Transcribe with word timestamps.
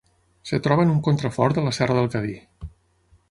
Es 0.57 0.63
troba 0.67 0.85
en 0.87 0.93
un 0.93 1.03
contrafort 1.07 1.59
de 1.59 1.65
la 1.67 1.73
serra 1.79 1.97
del 1.99 2.09
Cadí. 2.17 2.35